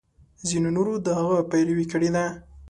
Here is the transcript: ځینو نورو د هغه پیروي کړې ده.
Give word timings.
ځینو 0.47 0.69
نورو 0.77 0.93
د 1.05 1.07
هغه 1.19 1.37
پیروي 1.51 1.85
کړې 1.91 2.09
ده. 2.15 2.25